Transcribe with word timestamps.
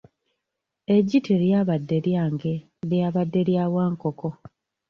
Eggi 0.95 1.17
teryabadde 1.25 1.97
lyange, 2.05 2.53
lyabadde 2.89 3.41
lya 3.47 3.65
Wankoko, 3.73 4.29